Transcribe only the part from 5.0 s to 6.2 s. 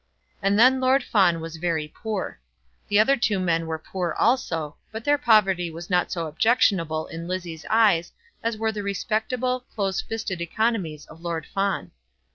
their poverty was not